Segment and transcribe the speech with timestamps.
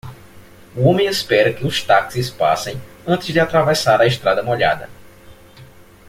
[0.75, 4.89] O homem espera que os táxis passem antes de atravessar a estrada molhada